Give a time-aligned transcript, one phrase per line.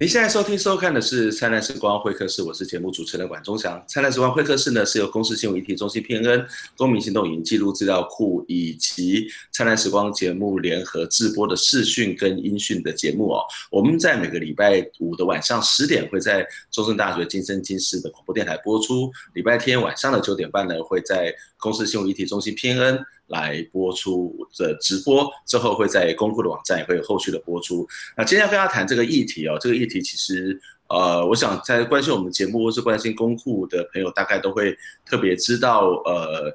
[0.00, 3.76] 您现在收听收看的是《灿烂时光会客室》，我是节目主持人管中祥。
[3.88, 6.46] 《灿烂时光会客室》呢是由公司新闻议题中心 PNN、
[6.76, 13.42] 公民行动影记录资料库以及《灿烂时光》节目联合制播的视讯跟音讯的节目哦。
[13.72, 23.04] 我们在每个礼拜五的晚上十点会在中正大学今生今世的广播电台播出，礼拜天晚上的九点半呢会在公司新闻议题中心 PNN。
[23.28, 27.86] 来播出的直播之后，会在公库的网站也会有后续的播出。
[28.16, 36.50] 那今天要跟大家谈这个议题哦，这个议题其实呃，我想在关心我们节目或是关心公库的朋友，大概都会特别知道呃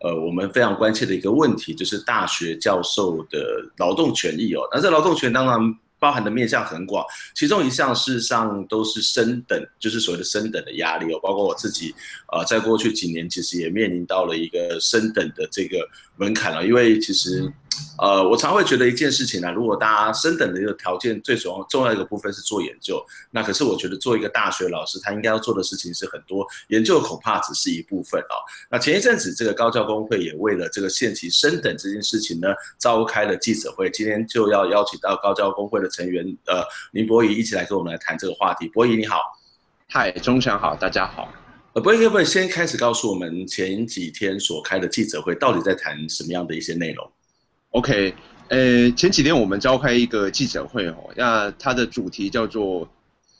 [0.00, 4.60] 呃，我们非常关切的一个问题，就是大学教授的劳动权益哦。
[4.70, 5.58] 那这劳动权当然
[5.98, 11.20] 包含的面向很广，其中一项事实上都是升等，就是所谓的升等的压力哦。
[11.22, 11.94] 包括我自己
[12.32, 15.78] 呃，在过去几年其实也面临到了一个升等的这个。
[16.20, 17.48] 门槛了，因为其实，
[17.98, 28.34] 呃，我常会觉得一件事情呢，如果大家升等的一个条件最重要重要一个部分是做研究，那可是我觉得做一个大学老师，他应该要做的事情是很多，研究恐怕只是一部分哦。
[28.70, 32.48] 那前一阵子这个高教工会也为了这个限期升等这件事情呢，
[32.78, 38.68] 召开了记者会，今天就要邀请到高教工会的成员呃林博仪一起来跟我们来谈这个话题。
[38.68, 39.20] 博仪你好，
[39.88, 41.28] 嗨，钟祥好，大家好。
[41.74, 47.10] 呃，博仪可不可以先开始告诉我们前几天所开的记者会到底在谈什么样的一些内容
[47.70, 48.14] ？OK，
[48.48, 52.88] 呃，前几天我们召开一个记者会哦，那它的主题叫做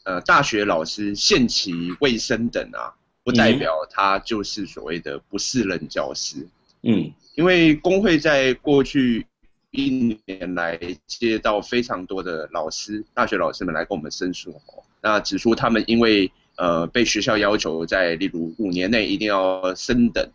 [0.04, 6.46] 呃，大学老师限期未升等啊，不代表他就是所谓的不适任教师。
[6.82, 9.26] 嗯，因为工会在过去
[9.70, 20.28] 一年来接到非常多的老师，大学老师们来跟我们申诉哦，那指出他们因为呃，被学校要求在例如五年内一定要升等，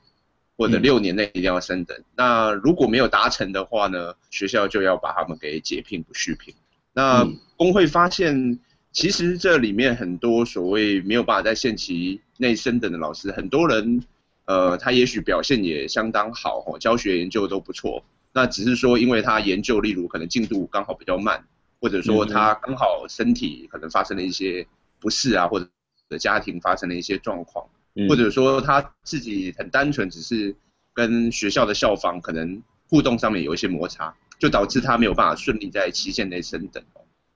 [0.57, 1.97] 或者六年内一定要升等。
[1.97, 6.53] 嗯、那如果没有达成的话呢，学校就要把他们给解聘不续聘。
[6.93, 8.59] 那工会发现，
[8.91, 14.03] 其实这里面很多所谓没有办法在限期内升等的老师，很多人，
[14.45, 18.03] 呃，他也许表现也相当好，哦，教学研究都不错。
[18.31, 21.43] 那只是说，因为他研究，例如可能进度刚好比较慢，
[21.81, 24.65] 或者说他刚好身体可能发生了一些
[24.99, 25.67] 不适啊，或者。
[26.09, 27.65] 的家庭发生了一些状况，
[28.09, 30.55] 或者说他自己很单纯，只是
[30.93, 36.83] 跟学校的校方可能互动上面有一些摩擦，就导致他没有办法顺利在期限内升等。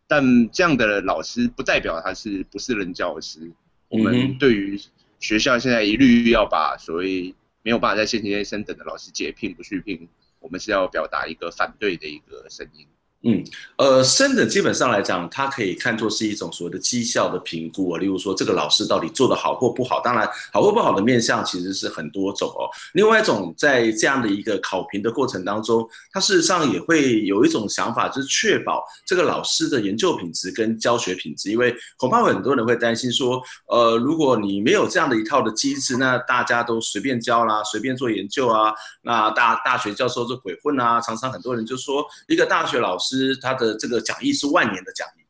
[0.07, 3.51] 但这样的老师不代表他是不是任教师。
[3.90, 4.79] 我们对于
[5.19, 10.07] 学校现在一律要把所谓没有办法在限期内升等的老师解聘不续聘，
[10.40, 12.88] 我们是要表达一个反对的一个声音。
[13.23, 13.44] 嗯，
[13.78, 18.00] 呃，升等基本上来讲，它可以看作是一种所谓的绩效的评估啊。
[18.00, 20.00] 例如说，这个老师到底做得好或不好。
[20.01, 22.69] 当然，好或不好的面向其实是很多种哦。
[22.94, 31.49] 另外一种，在这样的一个考评的过程当中，它事实上也会有一种想法，就是确保这个老师的研究品质跟教学品质。
[31.51, 41.01] 因为恐怕很多人会担心说，呃，如果你没有这样的一套的机制，那大家都随便教啦，随便做研究啊，那大大学教授就鬼混啊。
[41.01, 43.06] 常常很多人就说，一个大学老师。
[43.07, 45.22] 师他的这个讲义是万年的讲义，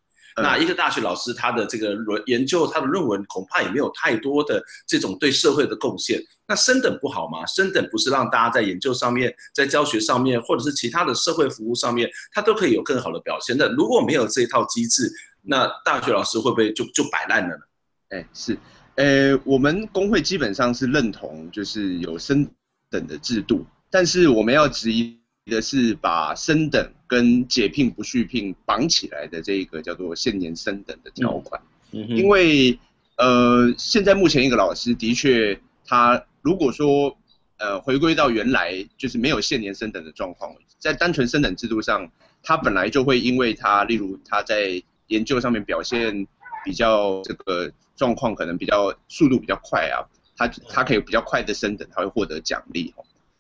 [0.42, 6.22] 那一个大学老师他的这个论研究他的论文恐怕也没有太多的这种对社会的贡献。
[6.48, 7.46] 那升等不好吗？
[7.46, 13.56] 升等不是让大家在研究上面、在教学上面，或者是其他的社会服务上面，他都可以有更好的表现。
[13.58, 15.12] 那如果没有这一套机制，
[15.42, 17.64] 那大学老师会不会就就摆烂了呢？
[18.10, 18.58] 哎，是，
[18.96, 22.48] 呃，我们工会基本上是认同就是有升
[22.90, 25.20] 等的制度，但是我们要质疑。
[25.50, 32.78] 的是把升等跟解聘不续聘绑起来的这个叫做限年升等的条款，因为
[33.16, 37.18] 呃现在目前一个老师的确他如果说
[37.58, 42.12] 呃回归到原来就是没有限年升等的状况，在单纯升等制度上，
[42.44, 46.28] 他本来就会因为他例如他在研究上面表现
[46.66, 50.04] 比较这个状况可能比较速度比较快啊，
[50.36, 52.94] 他他可以比较快的升等，他会获得奖励。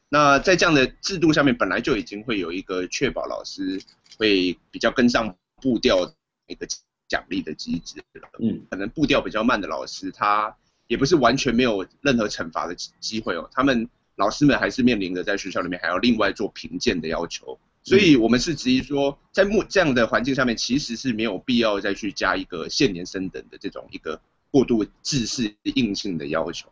[0.09, 3.81] 那在这样的制度下面，本来就已经会有一个确保老师
[4.17, 6.13] 会比较跟上步调
[6.47, 6.65] 一个
[7.09, 8.01] 奖励的机制。
[8.39, 10.55] 嗯，可能步调比较慢的老师，他
[10.87, 13.49] 也不是完全没有任何惩罚的机会哦。
[13.51, 17.59] 他们老师们还是面临着在学校里面还要另外做评鉴的要求。
[17.83, 24.21] 所以我们是质疑说，在目这样的环境下面，其实是没有必要再去加一个限年升等的这种一个
[24.51, 26.69] 过度制式硬性的要求。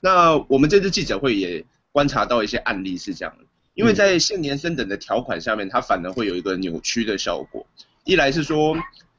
[0.00, 1.64] 那我们这次记者会也。
[1.92, 3.44] 观察到一些案例是这样的，
[3.74, 7.66] 因为在限年升等的条款下面，它反而会有一个扭曲的效果。
[8.04, 8.76] 一来是说，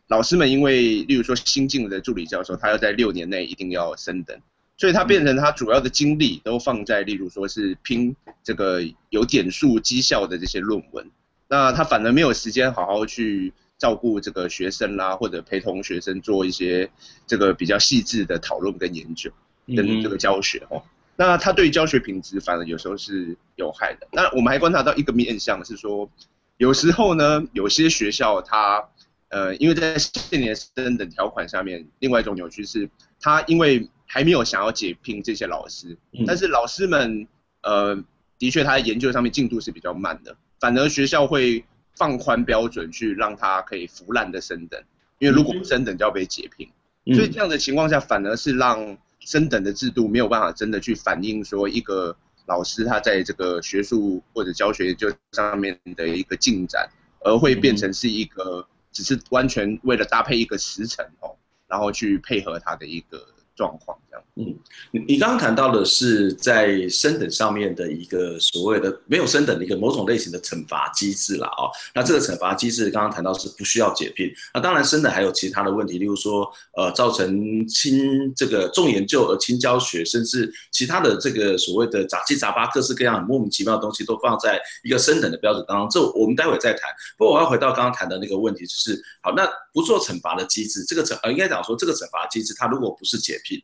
[0.08, 4.38] 老师们因为，例如说新进的助理教授，他要在六年内一定要升等，
[4.76, 11.10] 所以他变成他主要的精力都放在，例如说是拼这个有点数绩效的这些论文，
[11.48, 16.90] 那他反而没有时间好好去照顾这个学生啦，或者陪同学生做一些
[17.26, 19.32] 这个比较细致的讨论跟研究，
[19.68, 20.84] 跟这个教学哦。
[21.16, 24.08] 那他对教学品质反而有时候是有害的。
[24.12, 26.10] 那我们还观察到一个面向是说，
[26.58, 28.84] 有时候呢，有些学校它
[29.30, 32.90] 呃，因为在现年生等条款下面，另外一种扭曲是，
[33.20, 35.96] 他因为还没有想要解聘这些老师，
[36.26, 37.28] 但是老师们
[37.62, 37.96] 呃，
[38.40, 41.64] 的确他在研究上面进度是比较慢的，反而学校会
[41.96, 44.82] 放宽标准去让他可以腐烂的升等，
[45.20, 46.68] 因为如果不升等就要被解聘，
[47.16, 48.98] 所以这样的情况下反而是让。
[49.26, 52.16] 升等的制度没有办法真的去反映说一个
[52.46, 56.90] 老师他在这个学术或者教学就上面的一个进展，
[57.22, 61.36] 而会变成是一个只是完全为了搭配一个时辰哦，
[61.68, 63.28] 然后去配合他的一个。
[63.56, 64.00] 状况，
[64.36, 64.46] 嗯，
[64.90, 71.70] 你你刚刚谈到的是在升等上面的一个所谓的没有升等的一个某种类型的惩罚机制了哦。
[71.94, 86.90] 那这个惩罚机制刚刚谈到是不需要解聘，那当然升等还有其他的问题，例如说呃造成轻这个重研究而轻教学，甚至其他的这个所谓的杂七杂八各式各样很莫名其妙的东西都放在一个升等的标准当中，这我们待会再谈。
[87.20, 93.62] 不过我要回到刚刚谈的那个问题，就是好，那不做惩罚的机制，这个惩呃应该讲说这个惩罚机制，它如果不是解聘。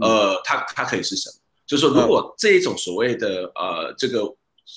[0.00, 1.34] 呃，它它可以是什么？
[1.66, 4.22] 就是说，如果这一种所谓的呃，这个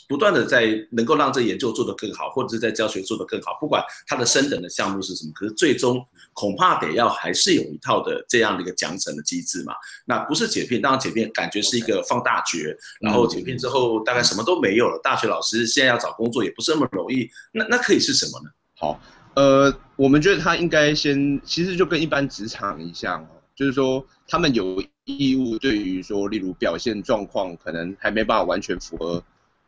[0.09, 9.75] 不断的在能够让这研究做得更好，或者是在教学做得更好，不管它的升等的项目是什么，可是最终恐怕得要还是有一套的这样的一个奖惩的机制嘛。
[10.05, 14.99] 那不是解聘，当然解聘感觉是一个放大绝，然后解聘之后大概什么都没有了。
[15.03, 18.49] 大学老师现在要找工作也不是那么容易，那那可以是什么呢？
[18.79, 18.99] 好，
[19.35, 19.71] 呃，
[20.01, 23.30] 我们觉得他应该先，其实就跟一般职场一样哦。
[23.53, 29.24] 就是说，他们有义务对于说，例如表现状况可能还没办法完全符合，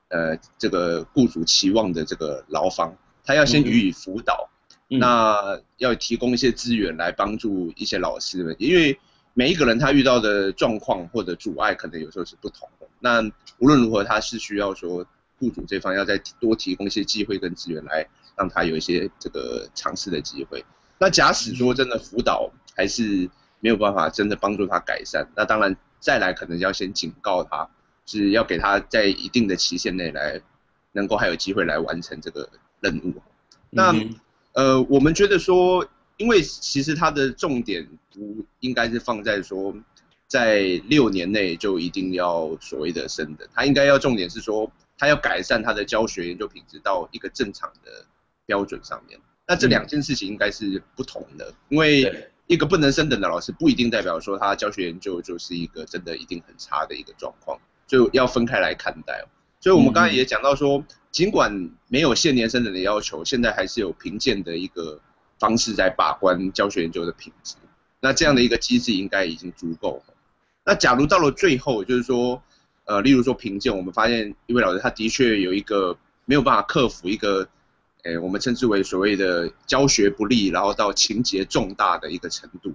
[0.07, 4.49] 呃，这个雇主期望的这个劳方，他要先予以辅导，
[4.89, 8.99] 嗯、那要提供一些资源来帮助一些老师们，因为
[9.35, 12.87] 每一个人他遇到的状况或者阻碍可能有时候是不同的。
[12.99, 13.21] 那
[13.59, 15.05] 无论如何，他是需要说，
[15.37, 20.63] 雇主这方要再多提供一些机会跟资源来让他有一些这个尝试的机会。
[20.99, 23.29] 那假使说真的辅导还是。
[23.63, 27.69] 没有办法真的帮助他改善，那当然再来可能要先警告他，
[28.05, 30.41] 是要给他在一定的期限内来，
[30.91, 32.49] 能够还有机会来完成这个
[32.81, 33.21] 任务。
[33.69, 33.95] 那
[34.51, 35.87] 呃，我们觉得说，
[36.17, 39.73] 因为其实他的重点不应该是放在说，
[40.27, 40.59] 在
[40.89, 48.05] 六年内就一定要所谓的升等，他应该要重点是说，他要改善他的教学研究品质到一个正常的
[48.45, 49.19] 标准上面。
[49.47, 52.29] 那这两件事情应该是不同的，因为。
[52.45, 57.57] 一个不能升等的老师，不一定代表说他教学研究就是一个真的一定很差的一个状况，
[57.87, 59.25] 就要分开来看待。
[59.61, 64.99] 所以我们刚才也讲到说，尽管没有限年升等的要求，现在还是有评鉴的一个
[65.39, 67.55] 方式在把关教学研究的品质。
[68.01, 70.03] 那这样的一个机制应该已经足够。
[70.65, 72.43] 那假如到了最后，就是说，
[72.83, 77.47] 呃，例如说评鉴，我们发现一位老师他的确有一个没有办法克服一个。
[78.03, 82.73] 诶，我们称之为所谓的教学不力，然后到情节重大的一个程度，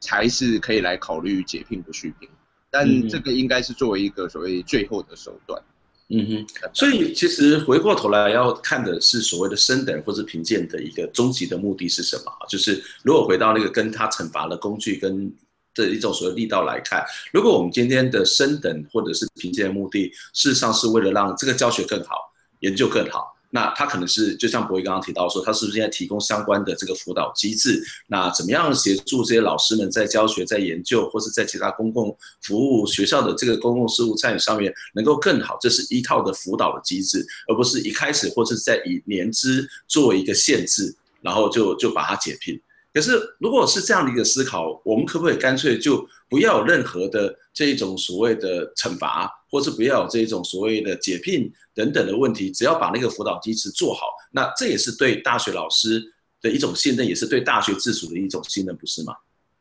[0.00, 2.28] 才是可以来考虑解聘不续聘。
[2.70, 5.60] 但这个应该是作为一个所谓最后的手段。
[6.08, 6.46] 嗯哼。
[6.72, 12.32] 所以其实回过头来要看的是所谓的升等或是评鉴的一个终极的目的是什么？
[12.48, 15.30] 就是如果回到那个跟他惩罚的工具跟
[15.74, 23.29] 的一种所谓力道来看，如果我们今天的升等或者是评鉴的目的，事实上是为了让这个教学更好，研究更好。
[23.50, 27.82] 那他可能是就像博弈刚刚提到说，他是不是现在提供相关的这个辅导机制？
[28.06, 35.58] 那怎么样协助这些老师们在教学、在研究，或是在其他公共服务学校的这个公共事务参与上面能够更好？
[35.60, 42.60] 这是一套的辅导的机制，而不是一开始或是在以年资作为一个限制，然后就就把它解聘。
[42.92, 49.30] 可是如果是这样的一个思考，我们可不可以干脆就不要有任何的这一种所谓的惩罚？
[49.50, 56.00] 或是不要有这一种所谓的解聘等等的问题，只要把那个辅导机制做好，那这也是对大学老师
[56.40, 59.12] 的一种信任，也是对大学自主的一种信任，不是吗？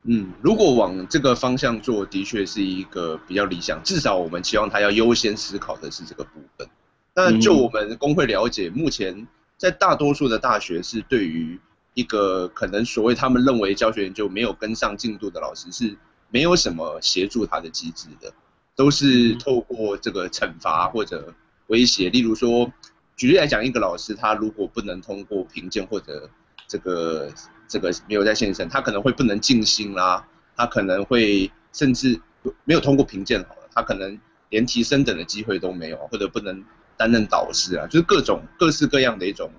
[0.04, 3.82] 嗯，如果往这个方向做，的确是一个比较理想。
[3.84, 6.70] 至少我们期望他要优先思考的是这个部分。
[7.16, 9.28] 那就我们工会了解，目前
[9.58, 11.60] 在大多数的大学是对于
[11.96, 15.98] 一个可能所谓他们认为教学研究没有跟上进度的老师，是
[16.30, 18.34] 没有什么协助他的机制的。
[18.76, 21.34] 都是透过这个惩罚或者
[21.68, 22.72] 威胁，例如说，
[23.18, 26.30] 举例来讲，一个老师他如果不能通过评鉴或者
[26.66, 27.30] 这个
[27.68, 32.22] 这个没有在线上，他可能会不能静心啦，他可能会甚至
[32.64, 34.18] 没有通过评鉴好了，他可能
[34.48, 36.64] 连提升等的机会都没有，或者不能
[36.96, 39.52] 担任导师啊，就是各种各式各样的一种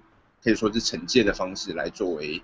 [0.43, 2.41] 可以说是惩戒的方式来作为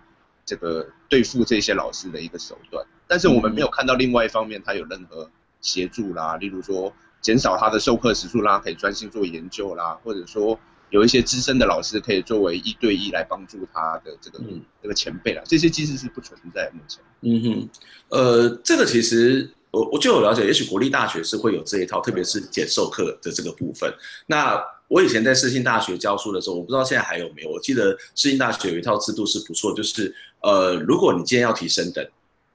[0.47, 2.87] 这个对付这些老师的一个手段。
[3.07, 17.03] 但是我们没有看到另外一方面他有任何协助啦，例如说减少他的授课时数，让他可以专心做研究啦，或者说有一些资深的老师可以作为一对一来帮助他的这个、嗯、这个前辈啦，这些机制是不存在目前。
[17.21, 17.69] 嗯哼，
[18.09, 19.53] 呃，这个其实。
[19.73, 23.93] 我我就有了解，也许国立大学是会有这一套，特别是减授课的这个部分。
[24.27, 27.51] 那我以前在世新大学教书的时候，我不知道现在还有没有。
[27.51, 32.07] 我记得世新大学有一套制度是不错，就是呃，如果你今天要提升等，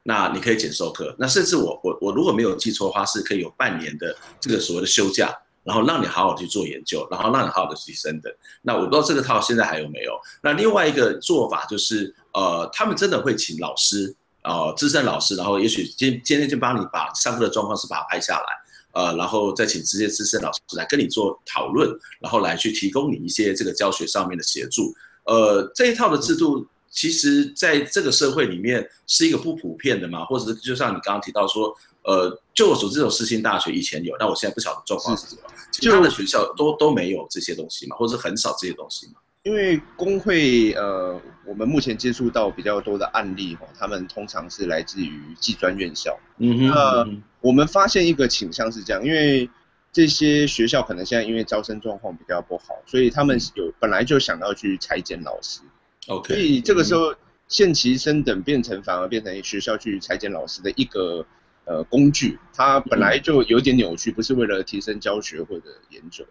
[0.04, 1.16] 那你可以减授课。
[1.20, 8.32] 那甚至我我我如果没有记错的话，是可以有半年的这个所谓的休假，然后让你好好去做研究，然后让你好好的提升等。
[8.62, 10.14] 那我不知道这个套现在还有没有。
[10.42, 14.16] 那另外一个做法就是，呃，他们真的会请老师。
[14.44, 18.48] 呃，资深老师，然后也许今今天就帮你把上课的状况是把它拍下来，
[18.94, 24.94] 呃，然后再请这些资深老师来跟你做讨论，然后来去提供你一些这个教学上面的协助。
[25.26, 39.14] 呃，这一套的制度，其实在这个社会里面是一个不普遍的嘛，或者是就像你刚刚提到说，呃，就我所知，这种世新大学以前有，但我现在不晓得状况是什么，其他的学校都都没有这些东西嘛，或者是很少这些东西嘛。
[39.44, 46.20] 因为工会，呃，我们目前接触到比较多的案例，哈，他们通常是来自于技专院校。
[46.38, 46.68] 嗯哼。
[46.68, 47.08] 那
[47.42, 49.50] 我们发现一个倾向是这样，因为
[49.92, 55.62] 这些学校可能现在因为招生状况比较不好，所以他们有本来就想要去裁减老师。
[56.08, 56.36] OK。
[56.36, 57.16] 所以这个时候，
[57.48, 61.26] 限期升等变成反而变成学校去裁减老师的一个
[61.66, 66.24] 呃工具，它本来就有点扭曲，不是为了提升教学或者研究。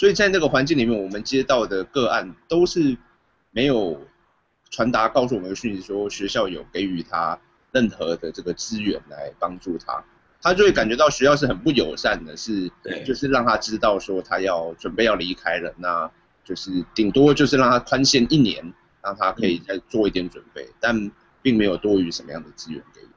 [0.00, 2.96] 所以在那个环境里面，我们接到的个案都是
[3.50, 4.00] 没有
[4.70, 7.38] 传达告诉我们的讯息，说学校有给予他
[7.70, 10.02] 任何的这个资源来帮助他，
[10.40, 12.72] 他就会感觉到学校是很不友善的，是，
[13.04, 16.10] 就是让他知道说他要准备要离开了，那
[16.46, 23.09] 就是顶多就是让他宽限一年，让他可以再做一点准备，但并没有多余什么样的资源给予。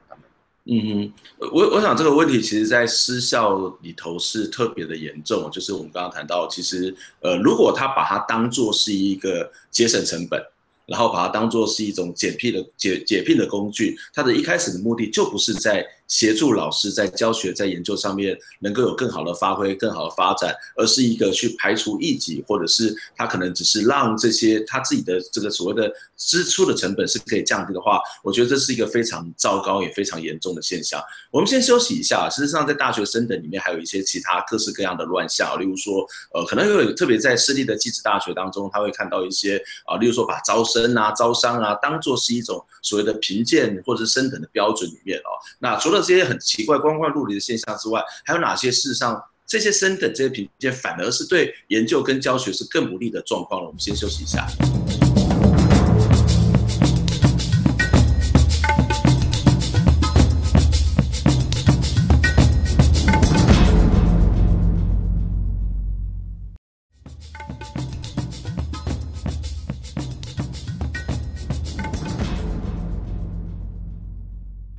[0.66, 1.12] 嗯哼，
[1.52, 10.42] 我我想这个问题其实，在私校里头是特别的严重，就是我们刚刚谈到，其实，呃，如果他把它当做是一个节省成本。
[10.86, 31.02] 然后把它当做是一种解聘的解解聘的工具，它的一开始的目的就不是在协助老师在教学在研究上面能够有更好的发挥、更好的发展，而是一个去排除异己，或者是他可能只是让这些他自己的这个所谓的支出的成本是可以降低的话，我觉得这是一个非常糟糕也非常严重的现象。
[31.30, 45.30] 我们先休息一下，事实上在大学生等里面还有一些其他各式各样的乱象，例如说，呃，可能有特别在私立的技职大学当中，他会看到一些啊，例如说把招生啊，招商啊，当做是一种所谓的评鉴或者是升等的标准里面哦。
[45.58, 53.66] 那除了这些很奇怪、光怪陆离的现象之外，还有哪些事实上这些升等这些评鉴反而是对研究跟教学是更不利的状况呢？
[53.66, 54.46] 我们先休息一下。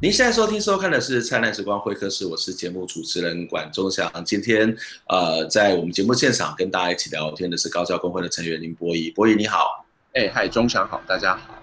[0.05, 4.07] 您现在收听收看的是《灿烂时光会客室》，我是节目主持人管中祥。
[4.23, 9.09] 今天，呃，在我们节目现场跟大家一起聊天的是高教工会的成员林博仪。
[9.09, 9.83] 博仪你好，
[10.13, 11.54] 哎，嗨，中祥好，大家好。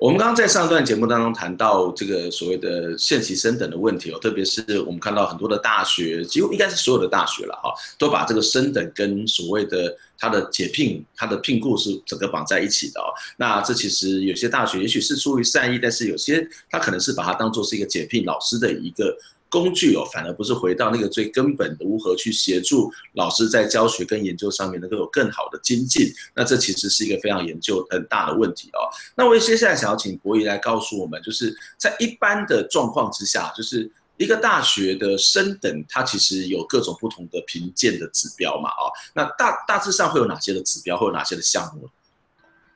[0.00, 13.12] 我们刚刚在上段节目当中谈到这个所谓的限期升等的问题哦，特别是我们看到很多的大学，几乎应该是所有的大学了哈，都把这个升等跟所谓的它的解聘、它的聘雇是整个绑在一起的哦。
[13.36, 19.14] 那这其实有些大学也许是出于善意，但是有些他可能是把它当做是一个解聘老师的一个。
[19.50, 26.06] 工具哦，反而不是回到那个最根本的，如何去协助老师在教学跟研究上面能够有更好的精进。
[26.34, 28.88] 那这其实是一个非常研究很大的问题哦。
[29.16, 38.70] 那我接下来想要请博仪来告诉我们，就是在一般的状况之下，就是一个大学的升等，它其实有各种不同的评鉴的指标嘛？
[38.70, 41.90] 哦，那大大致上会有哪些的指标，会有哪些的项目？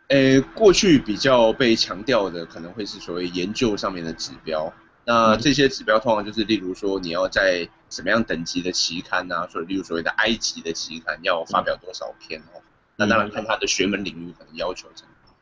[0.09, 4.73] 呃，过去比较被强调的，可能会是所谓研究上面的指标。
[5.07, 12.63] 那这些指标通常就是，例如说你要在什么样等级的期刊啊，所以例如所谓的埃及的期刊要发表多少篇哦。
[12.97, 15.35] 那当然看他的学门领域可能要求怎么样。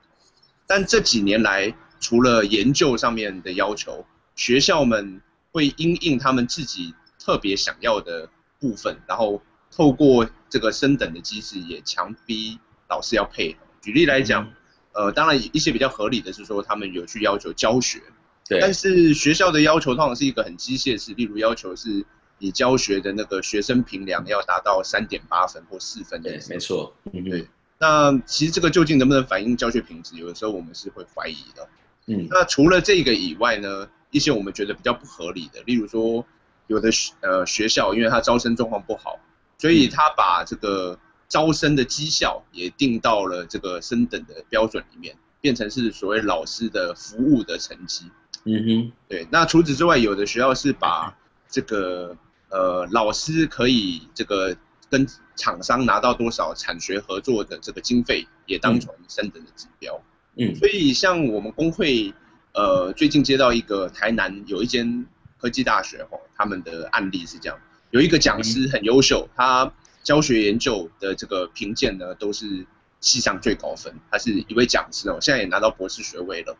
[0.66, 4.04] 但这几年来，除了研究上面的要求，
[4.34, 5.20] 学校们
[5.52, 8.28] 会因应他们自己特别想要的
[8.58, 13.58] 部分，然后透过这个升等的机制，也强逼老师要配合。
[13.80, 14.52] 举例来讲，
[14.92, 18.02] 呃，当然一些比较合理的是说，他们有去要求教学。
[18.48, 22.04] 但是学校的要求通常是一个很机械式，例如要求是
[22.38, 26.30] 你教学的那个学生评量要达到三点八分或四分的。
[26.30, 26.94] 对，没错。
[27.12, 27.48] 嗯，对。
[27.78, 31.68] 那其实这个究竟能不能反映教学品质，有的时候我们是会怀疑的。
[32.06, 36.24] 嗯，那除了这个以外呢，一些我们觉得比较不合理的，例如说
[36.66, 39.18] 有的学呃学校，因为它招生状况不好，
[39.58, 48.10] 所以他把这个招生的绩效也定到了这个升等的标准里面，变成是所谓老师的服务的成绩。
[48.44, 49.26] 嗯哼，对。
[49.30, 51.14] 那除此之外，有的学校是把
[51.50, 52.16] 这个
[52.48, 54.56] 呃老师可以这个
[54.88, 55.06] 跟
[55.36, 60.00] 厂商拿到多少产学合作的这个经费，也当成升等的指标。
[60.36, 62.14] 嗯，所以像我们工会，
[62.54, 65.06] 呃，最近接到一个台南有一间
[65.38, 67.58] 科技大学吼，他们的案例是这样，
[67.90, 69.72] 有一个讲师很优秀，他
[70.04, 72.66] 教学研究的这个评鉴呢都是
[73.02, 76.56] 系上最高分，他是一位讲师哦，现在也拿到博士学位了。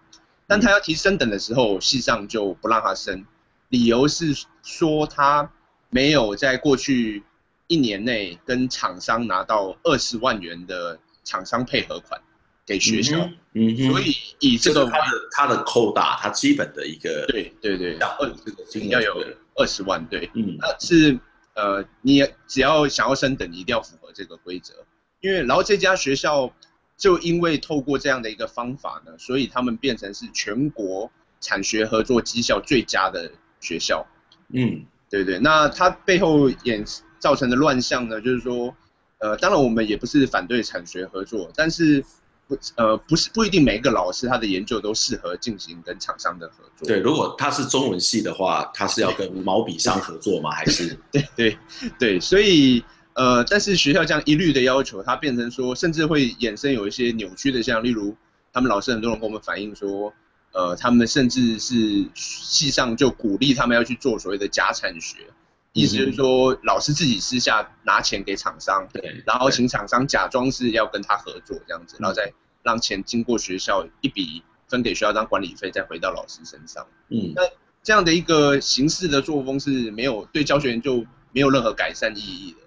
[0.46, 3.24] 但他要提升等的时候，系上就不让他升，
[3.70, 5.50] 理由是说他
[5.88, 7.22] 没有在过去
[7.68, 12.20] 一年内跟厂商拿到二十万元的厂商配合款
[12.66, 13.16] 给学校，
[13.54, 21.18] 嗯，嗯，所以以这个他的他的扣打，他基本的一个对对对，要二这个金额要有二十万，对，嗯，那是
[21.54, 24.74] 呃，你只要想要升等，你一定要符合这个规则，
[25.22, 26.52] 因为然后这家学校。
[26.98, 31.10] 就因为透过这样的一个方法呢，所以他们变成是全国
[31.40, 34.06] 产学合作绩效最佳的学校。
[34.50, 35.36] 嗯，对对。
[35.40, 36.84] 那它背后演
[37.18, 38.72] 造成的乱象呢，就是说，
[39.18, 42.04] 呃，当然我们也不是反对产学合作，但是
[42.46, 46.86] 不呃不是不一定每一个老师他的研究都适合进行跟厂商的合作。
[46.86, 50.52] 对，如果他是中文系的话，他是要跟毛笔商合作吗？
[50.52, 50.96] 还是？
[51.10, 51.58] 对对
[51.98, 52.84] 对，所以。
[53.14, 58.16] 呃，但是学校这样一律的要求，它变成说，甚至会衍生有一些扭曲的，像例如，
[58.52, 60.14] 他们老师很多人跟我们反映说，
[60.52, 65.18] 呃，他们甚至是系上就鼓励他们要去做所谓的假产学，
[65.72, 76.86] 意思就是说，老师自己私下拿钱给厂商，对，然后请厂商假装是要跟他合作这样子，然后再让钱经过学校一笔分给学校当管理费，再回到老师身上。
[77.10, 77.42] 嗯，那
[77.82, 82.61] 这样的一个形式的作风是没有对教学研究没有任何改善意义的。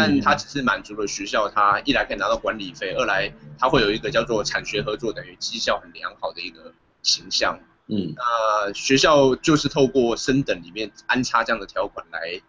[0.00, 7.58] 但它只是满足了学校，它一来可以拿到管理费，二来它会有一个叫做产学合作，等于绩效很良好的一个形象。
[7.86, 12.40] 嗯，那学校就是透过升等里面安插这样的条款来，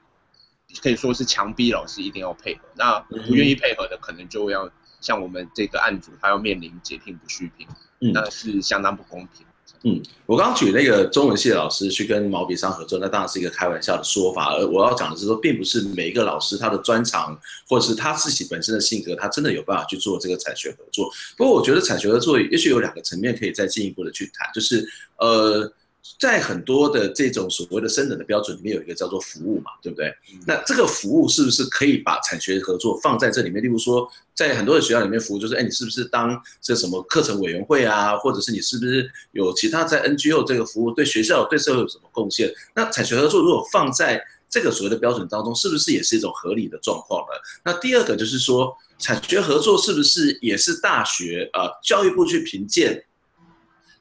[0.82, 2.62] 可以说是强逼老师一定要配合。
[2.76, 4.70] 那不愿意配合的，可能就要
[5.02, 7.68] 像我们这个案主，他要面临解聘不续聘，
[8.14, 9.46] 那是相当不公平。
[9.84, 14.54] 嗯，我刚举那个中文系的老师去跟毛笔商合作，那当然是一个开玩笑的说法。
[14.56, 17.36] 而我要讲的是说，并不是每一个老师他的专长
[17.68, 21.12] 或者是他自己本身的性格，他真的有办法去做这个产学合作。
[21.36, 25.72] 不过，我觉得产学合作也许有两个层面可以再进一步的去谈，就是呃。
[26.20, 30.14] 在很多的这种所谓的升等的标准里面，有一个叫做服务嘛，对不对？
[30.48, 33.64] 那这个服务是不是可以把产学合作放在这里面？
[33.64, 42.52] 例如说，在很多的学校里面，服务就是，哎，你是不是当这什么课程委员会啊，或者是你是不是有其他在 NGO 这个服务对学校对社会有什么贡献？
[42.76, 47.40] 那产学合作如果放在这个所谓的标准当中，是不是也是一种合理的状况呢？
[47.64, 53.04] 那第二个就是说，产学合作是不是也是大学呃教育部去评鉴？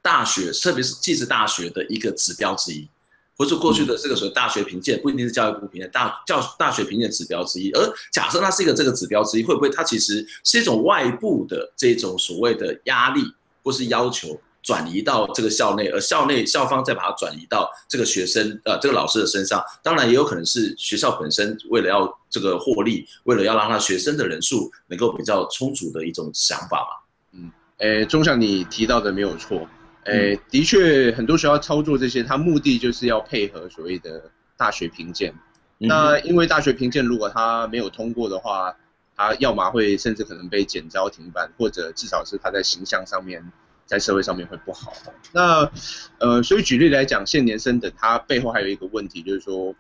[0.03, 2.89] 大学，特别是技职大学的一个指标之一，
[3.37, 7.71] 或者过去的这个所谓大学评鉴，不一定是教育部评鉴，大教大学评鉴指标之一。
[7.73, 13.23] 而假设它是一个这个指标之一，会不会它其实是一种外部的这种所谓的压力
[13.63, 19.63] 或是要求转移到这个校内，而校内校方再把它转移到这个学生呃这个老师的身上？
[19.83, 27.39] 当然也有可能是学校本身为了要这个获利，为了要让他学生的人数能够比较充足的一种想法嘛。
[27.39, 29.67] 嗯，诶，钟校你提到的没有错。
[30.05, 35.35] 诶，的确，很多学校操作这些，它目的就是要配合所谓的大学评鉴。
[35.77, 38.77] 那因为大学评鉴如果它没有通过的话，
[39.17, 43.53] 它要么会甚至可能被减招停办，或者至少是它在形象上面，
[43.85, 44.95] 在社会上面会不好。
[45.33, 45.71] 那
[46.19, 49.75] 呃，所以举例来讲，现年升等它背后还有一个问题，就是说，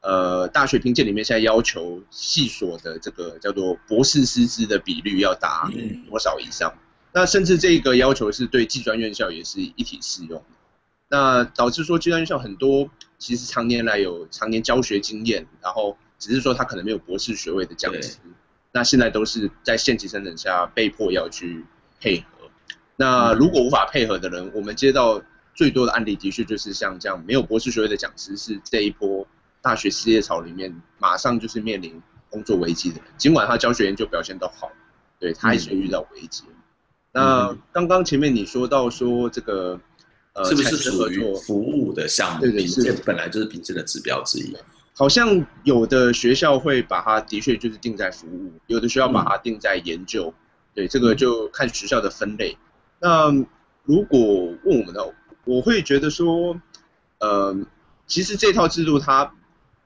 [0.00, 5.70] 呃，大学评鉴里面现在要求系所的这个叫做博士师资的比率要达
[6.08, 6.74] 多少以上。
[7.12, 10.44] 那甚至这个要求是对技专院校也是一体适用的，
[11.08, 18.18] 那导致说技专院校很多其实常年来有常年教学经验，然后只是说他可能没有博士学位的讲师，
[18.72, 21.64] 那现在都是在现级升等下被迫要去
[22.00, 22.48] 配合。
[22.94, 25.20] 那如果无法配合的人，我们接到
[25.54, 29.26] 最多的案例的确就是像这样没有博士学位的讲师，是这一波
[29.60, 34.70] 大学失业潮里面马上就是面临工作危机的人，尽管他教学研究表现都好，
[35.18, 36.44] 对他还是遇到危机。
[37.12, 39.80] 那刚刚前面你说到说这个，
[40.32, 42.40] 呃，是不是属于服务的项目？
[42.40, 44.56] 对对，是本来就是品质的指标之一。
[44.92, 50.32] 好像有的学校会把它的确就是定在服务，有的学校把它定在研究。
[50.74, 52.56] 对，这个就看学校的分类。
[53.00, 53.30] 那
[53.84, 54.20] 如果
[54.64, 56.60] 问我们的我会觉得说，
[57.18, 57.56] 呃，
[58.06, 59.32] 其实这套制度它，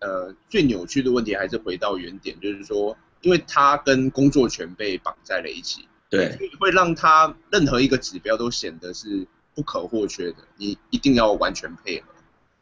[0.01, 12.09] 呃，最扭曲的问题还是回到原点，就是说，因为它跟工作权被绑在了一起，对，会让他任何一个指标都显得是不可或缺的，你一定要完全配合。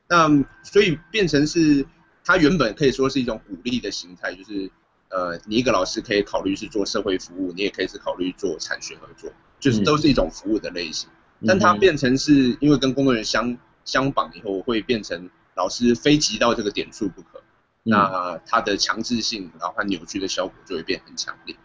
[0.09, 0.29] 那
[0.63, 1.87] 所以变成是，
[2.25, 4.71] 它原本可以说是一种鼓励的形态，就是，
[5.09, 11.09] 呃，你一个老师可以考虑是做社会服务，你也可以是考虑做产学合作，就是都是一种服务的类型。
[11.41, 21.57] 嗯、但它变成是因为跟工作人员相相绑以后，会变成老师非急到这个点数不可，嗯、那它的强制性，然后它扭曲的效果就会变很强烈。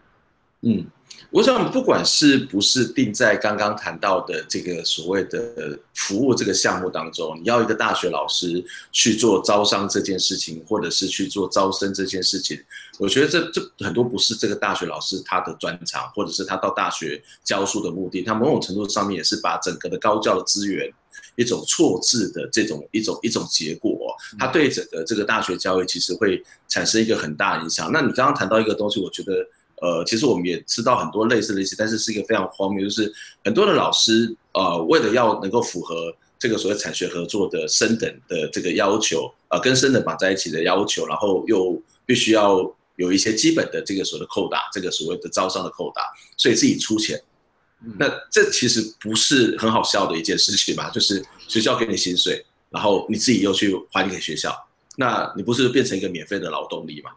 [0.62, 0.84] 嗯，
[1.30, 12.60] 我想不管是不是定在刚刚谈到的这个所谓的服务这个项目当中，你要一个大学老师去做招商这件事情，或者是去做招生这件事情，
[12.98, 20.92] 我觉得这这很多不是这个大学老师他的专长，或者是他到大学教书的目的，他某种程度上面也是把整个的高教的资源
[21.36, 27.92] 一种错置的这种一种一种结果，他对整个这个大学教育其实会产生一个很大影响。
[27.92, 29.34] 那你刚刚谈到一个东西，我觉得。
[29.80, 33.12] 呃，其实我们也知道很多类似的例子，但是是一个非常荒谬，就是
[33.44, 42.58] 很多的老师，呃，为了要能够符合这个所谓产学合作的升等的这个要求，呃，跟升等绑在一起的要求，然后又必须要
[42.96, 46.02] 有一些基本的这个所谓的扣打，这个所谓的招商的扣打，
[46.36, 47.20] 所以自己出钱。
[47.98, 50.90] 那这其实不是很好笑的一件事情嘛？
[50.90, 54.52] 就是学校给你薪水，然后你自己又去还给学校，
[54.96, 57.10] 那你不是变成一个免费的劳动力吗？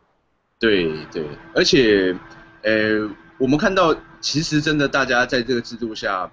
[0.59, 2.15] 对对，而且。
[2.63, 6.31] 呃，我们看到，其实真的，大家在这个制度下，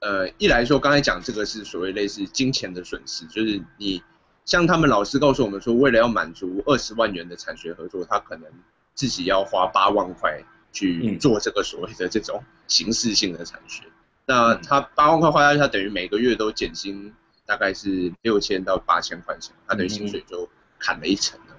[0.00, 4.02] 呃，一来说，刚才讲这个是所谓类似金钱的损失，就是你
[4.44, 8.50] 像他们老师告诉我们说，为了要满足二十万元的产学合作，他可能
[8.94, 13.84] 自己要花八万块去做这个所谓的这种形式性的产学。
[14.26, 17.14] 那他八万块花下去，他等于每个月都减薪，
[17.46, 20.48] 大概是六千到八千块钱，他等于薪水就
[20.78, 21.51] 砍了一成了。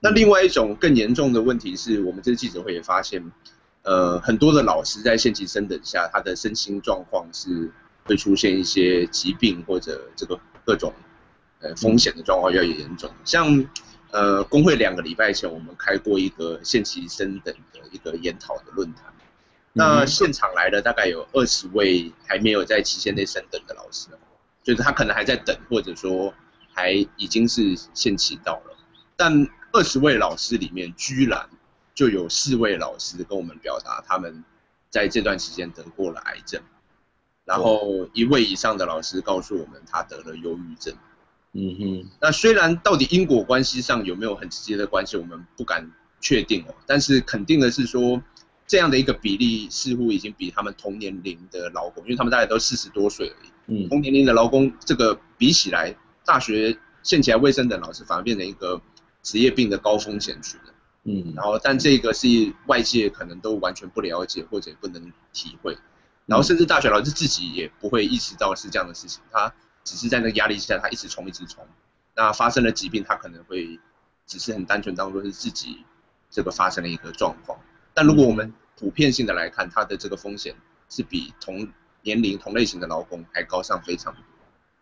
[0.00, 3.30] 那另外一种更严重的问题是我们这次记者会也发现，
[3.82, 7.70] 呃，很多的老师在限期升等下，他的身心状况是
[8.04, 10.92] 会出现一些疾病或者这个各种
[11.60, 13.10] 呃风险的状况越来越严重。
[13.24, 13.66] 像
[14.10, 19.04] 呃工会两个礼拜前我们开过一个限期升等的一个研讨的论坛，
[19.74, 24.08] 那现场来了大概有二十位还没有在期限内升等的老师，
[24.64, 26.32] 就是他可能还在等，或者说
[26.72, 28.69] 还已经是限期到了，
[29.20, 29.46] 但。
[29.72, 31.48] 二十位老师里面，居然
[31.94, 34.42] 就有四位老师跟我们表达，他们
[34.90, 36.60] 在这段时间得过了癌症，
[37.44, 40.92] 然后一位以上的老师告诉我们，他得了忧郁症。
[41.52, 45.88] 嗯哼，那虽然到底因果关系上有没有很直接的关系，我们不敢
[46.20, 48.20] 确定哦，但是肯定的是说，
[48.66, 53.50] 这样的一个比例似乎已经比他们同年龄的劳工，因为他们大概都四十多岁而已。
[53.68, 58.82] 嗯，同年龄的劳工，这个比起来，大学现起来卫生等老师反而变成一个。
[59.22, 60.58] 职业病的高风险群，
[61.04, 62.26] 嗯，然后但这个是
[62.66, 65.76] 外界可能都完全不了解或者不能体会，
[66.26, 69.52] 然后甚至大学老师自己也不会意识到是这样的事情，他
[69.84, 71.66] 只是在那个压力之下，他一直冲一直冲，
[72.14, 73.78] 那发生了疾病，他可能会
[74.26, 75.84] 只是很单纯当做是自己
[76.30, 77.58] 这个发生了一个状况，
[77.92, 80.54] 但如果我们普遍性的来看，他的这个风险
[80.88, 81.68] 是比同
[82.02, 84.22] 年龄同类型的劳工还高上非常多，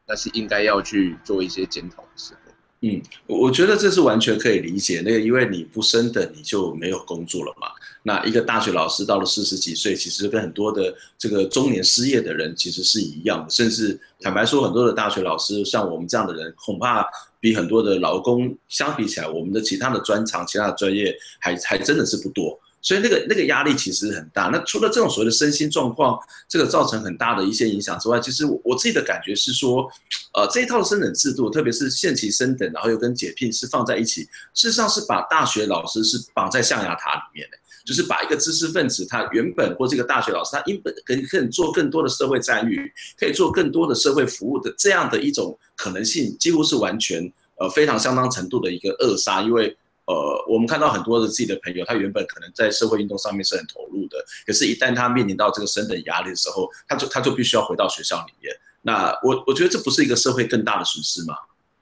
[0.07, 2.48] 那是应该要去做一些检讨的时候。
[2.81, 5.03] 嗯，我觉得这是完全可以理解。
[5.05, 7.67] 那个，因为你不升等，你就没有工作了嘛。
[8.05, 13.51] 那一个大学老师到了四十几岁，其实跟很多的这个中年失业的人其实是一样的。
[13.51, 17.05] 甚至坦白说，很多的大学老师，像我们这样的人，恐怕
[17.41, 22.59] 比很多的劳工相比起来，我们的其他的专长、其他的专业还还真的是不多。
[22.81, 24.45] 所以那个那个压力其实很大。
[24.53, 29.91] 那除了这种所谓的身心状况，这个造成很大的一些影响之外，其实我我自己的感觉是说，
[30.33, 34.23] 呃，这一套的升等制度，特别是限期升等，然后又跟解聘是放在一起，
[34.55, 49.77] 事实上是把大学老师是绑在象牙塔里面的，就是把一个知识分子他原本或这个大学老师他应本可以可以做更多的社会参与，可以做更多的社会服务的这样的一种可能性，几乎是完全呃非常相当程度的一个扼杀，因为。
[50.09, 54.17] 呃，我们看到很多的自己的朋友，他原本可能在社会运动上面是很投入的，
[54.47, 58.51] 可是，一旦他面临到这个升等压力的时候，他就他就必须要回到学校里面。
[58.81, 61.37] 那我我觉得这不是一个社会更大的损失吗？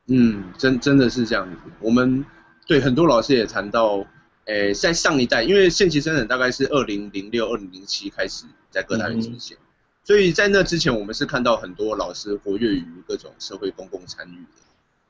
[0.08, 1.56] 嗯，真真的是这样子。
[1.78, 2.24] 我们
[2.66, 4.04] 对很多老师也谈到，
[4.46, 9.66] 诶，在上一代，因为限期升等大概是二零零六、二零零七开始在各大学进行，嗯、
[10.02, 14.65] 所以在那之前，我们是看到很多老师活跃于各种社会公共参与的。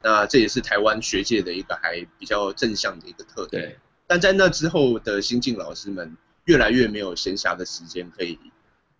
[0.06, 3.76] 那这也是台湾学界的一个还比较正向的一个特点。
[4.06, 8.38] 但在那之后的新进老师们，越来越没有闲暇的时间可以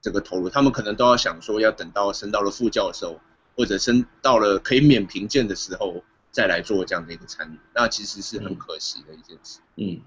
[0.03, 3.21] 这个投入，他们可能都要想说，要等到升到了副教授，
[3.55, 9.61] 或者升到了可以免评鉴的时候再来做这样的一个参与，那其实是很可惜的一件事。
[9.77, 10.01] 嗯，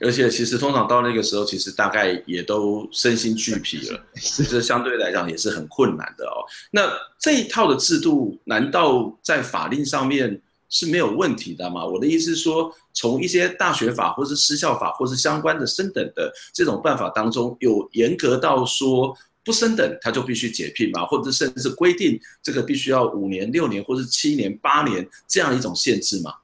[0.00, 4.00] 而且其实通常到那个时候，其实大概也都身心俱疲了，
[4.48, 6.42] 这相对来讲也是很困难的哦。
[6.70, 11.86] 那这一套的制度，难道在法令上面是没有问题的吗？
[11.86, 21.06] 我的意思是说，从一些大学法或是私校法或是相关的升等的这种办法当中，有严格到说不升等他就必须解聘嘛？
[21.06, 26.34] 或者甚至规定这个必须要五年、六年或是七年、八年这样一种限制嘛？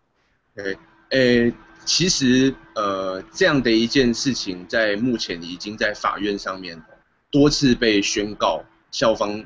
[0.55, 0.77] 对，
[1.11, 1.53] 诶，
[1.85, 6.83] 其实呃这样的一件事情，在目前已经在法院上面
[7.31, 9.45] 多次被宣告，校方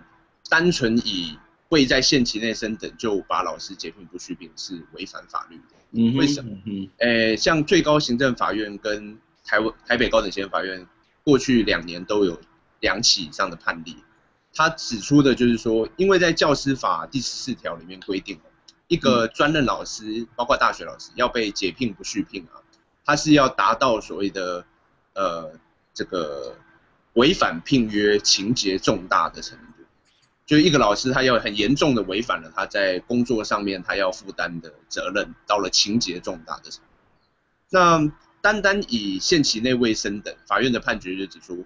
[0.49, 1.39] 单纯以。
[1.71, 5.75] 未在限期内升等就把老师解聘不续聘是违反法律的。
[5.91, 6.57] 嗯，为什么？
[6.67, 10.87] 嗯，诶，像最高行政法院跟台湾台北高等行政法院
[11.25, 12.41] 过去两年都有
[12.79, 13.97] 两起以上的判例，
[14.55, 18.39] 他指出的就是说，因为在教师法第十四条里面规定，
[18.89, 22.61] 一个专任老师，包括大学老师要被解聘不续聘啊，
[23.05, 24.65] 他是要达到所谓的
[25.15, 25.53] 呃
[25.93, 26.57] 这个
[27.15, 29.65] 违反聘约情节重大的程度。
[30.47, 36.91] 就是一个老师，他要很严重的违反了他在工作上面他要负担的责任，到了情节重大的程度。
[37.71, 41.65] 那单单以限期内未升等，法院的判决就指出，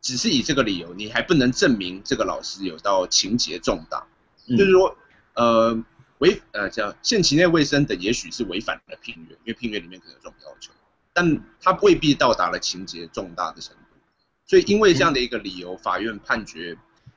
[0.00, 4.06] 只是以这个理由，你还不能证明这个老师有到情节重大。
[4.48, 4.96] 嗯、就是说，
[5.34, 5.84] 呃，
[6.18, 10.72] 违呃叫限期内卫生等，也许是违反了聘约，因为聘约里面可能有这种要求，
[11.12, 13.82] 但他未必到达了情节重大的程度。
[14.46, 16.76] 所以因为这样的一个理由，嗯、法院判决。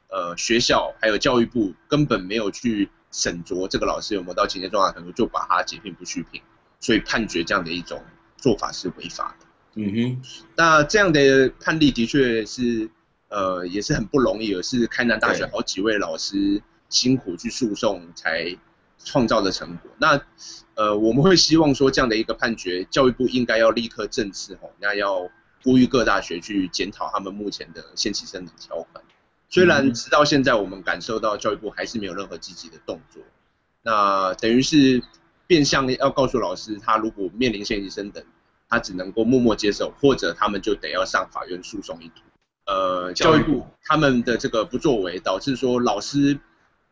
[0.10, 6.42] 呃，学校还有教育部根本没有去审酌这个老师有没有到情节重大程度，就把他解聘不续聘，
[6.80, 8.02] 所以判决这样的一种
[8.38, 9.46] 做法是违法的。
[9.74, 10.22] 嗯哼，
[10.56, 12.90] 那这样的判例的确是，
[13.28, 18.56] 呃，也是很不容易，而是开南大学好几位老师辛苦去诉讼才
[19.08, 19.90] 创造的成果。
[19.98, 20.22] 那
[20.76, 25.30] 呃，我们会希望说这样的一个判决，教育部应该要立刻正视吼，那要
[25.64, 29.04] 呼吁各大学去检讨他们目前的限期升等条款。
[29.50, 33.24] 虽然直到现在，我们感受到教育部还是没有任何积极的动作，
[33.82, 35.02] 那等于是
[35.48, 38.24] 变相要告诉老师，他如果面临限期生等，
[38.68, 42.22] 他只能够默默接受，或者他们就得要上法院诉讼一途。
[42.66, 46.38] 呃，教育部他们的这个不作为，导致说老师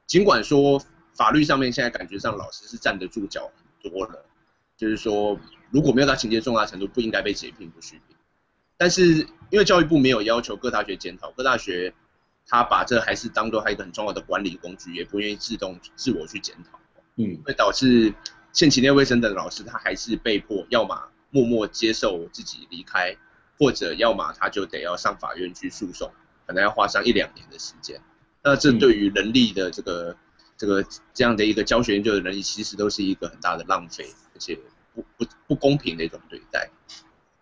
[0.08, 0.82] 尽管说
[1.15, 4.25] 法律上面现在感觉上老师是站得住脚很多了，
[4.78, 5.39] 就是说
[5.71, 8.15] 如果没有到情节重大程度，不应该被解聘不续聘，
[8.78, 11.93] 但是因为教育部没有要求各大学检讨，各大学。
[12.47, 16.80] 他把这还是当做他一个很重要的管理工具，也不愿意自动自我去检讨，
[17.15, 18.13] 嗯，会导致
[18.54, 23.17] 限期内卫生的老师，他还是被迫要么默默接受自己离开，
[23.58, 26.12] 或者要么他就得要上法院去诉讼，
[26.45, 27.99] 可能要花上一两年的时间。
[28.43, 30.15] 那这对于人力的这个
[30.65, 34.58] 这个这样的一个教学研究的能力，其实都是一个很大的浪费，而且
[34.95, 36.67] 不不不公平的一种对待。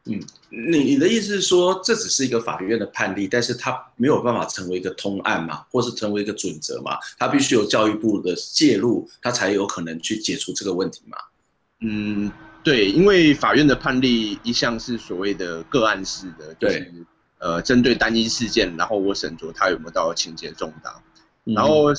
[0.06, 6.98] 嗯，你你的意思是说，这只是一个法院的判例，但是它没有办法成为一个通案嘛，或是成为一个准则嘛？
[7.18, 11.18] 它必须有教育部的介入，它才有可能去解除这个问题嘛？
[11.80, 12.30] 嗯，
[12.62, 16.94] 对，因为法院的判例一向是所谓的个案式的，就是对
[17.40, 21.02] 呃，针对单一事件，然后我审酌它有没有到情节重大，
[21.46, 21.94] 嗯、然后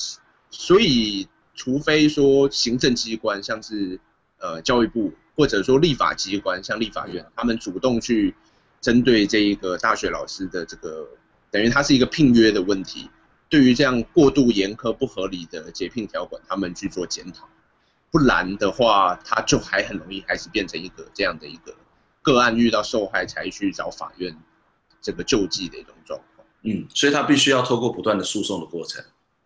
[0.55, 4.01] 所以除非说行政机关像是
[4.38, 5.12] 呃教育部。
[5.37, 8.33] 或者说立法机关像立法院，他们主动去
[8.81, 11.09] 针对这一个大学老师的这个，
[11.51, 13.11] 等于它是一个聘约的问题，
[13.49, 17.49] 对于这样过度严苛不合理的解聘条款，他们去做检讨，
[18.12, 21.75] 不然的话，他就还很容易开始变成一个这样的一个
[22.23, 24.38] 个案遇到受害才去找法院
[25.03, 26.47] 这个救济的一种状况。
[26.62, 29.05] 嗯，所以他必须要透过不断的诉讼的过程。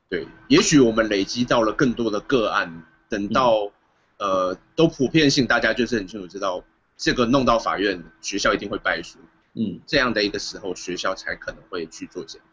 [0.09, 3.73] 对，也许我们累积到了更多的个案，等到、嗯。
[4.19, 6.65] 呃，都普遍性，大家就是很清楚知道，
[6.97, 9.17] 这个弄到法院，学校一定会败诉。
[9.55, 12.47] 嗯，这样的一个时候，学校才可能会去做检讨。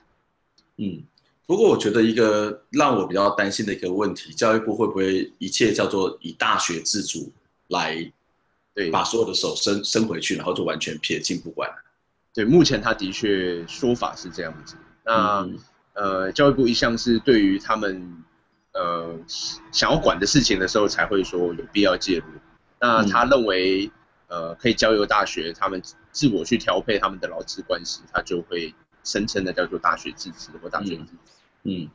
[0.78, 1.02] 嗯，
[1.48, 7.32] 不过我觉得一个让我比较担心的一个问题，教育部会不会一切叫做以大学自主
[7.70, 8.12] 来，
[8.76, 11.68] 对，把所有的手伸伸回去，然后就完全撇清不管？
[12.32, 14.76] 对，目前他的确说法是这样子。
[15.04, 15.58] 那、嗯、
[15.96, 18.22] 呃，教育部一向是对于他们。
[18.78, 19.18] 呃，
[19.72, 22.26] 想要管的事情的时候，才会说有必要介入。
[22.78, 23.90] 那他认为，
[24.28, 25.82] 呃，可以交由大学他们
[26.12, 31.10] 自我去调配他们的劳资关系，他就会声称的叫做大学自治或大学自治。
[31.64, 31.90] 嗯。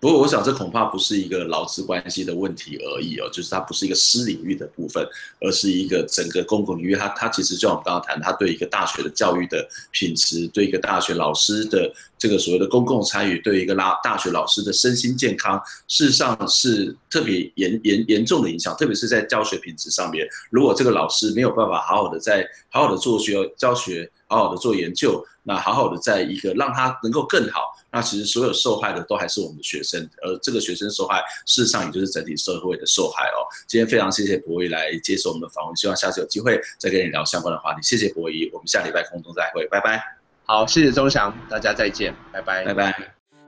[0.00, 5.06] 不过，我想这恐怕不是一个劳资关系的问题而已哦，就是它不是一个私领域的部分，
[5.40, 6.96] 而是一个整个公共领域。
[6.96, 20.26] 它它其实就像我们刚刚谈，它对一个大学的教育的品质，对一个大学老师的这个所谓的公共参与，对一个拉大学老师的身心健康，事实上是特别严严严重的影响，特别是在教学品质上面。
[20.48, 27.74] 如果这个老师没有办法好好的在好好的做学教学，好好的做研究，那好好的在一个让他能够更好。
[27.92, 33.42] 那其实所有受害的都还是我们的学生，而这个学生受害，事实上也就是整体社会的受害哦。
[33.66, 37.80] 今天非常谢谢博仪来接受我们的访问，希望下次有机会再跟你聊相关的话题。
[37.82, 40.00] 谢谢博仪，我们下礼拜空中再会，拜拜。
[40.44, 42.92] 好，谢谢周翔，大家再见，拜拜，拜拜。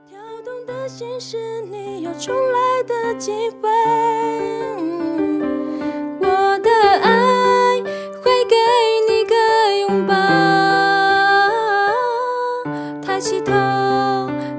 [0.09, 3.69] 跳动的心是，你有重来的机会。
[6.19, 6.69] 我的
[7.01, 7.22] 爱
[13.33, 13.51] 低头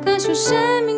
[0.05, 0.94] 感受生命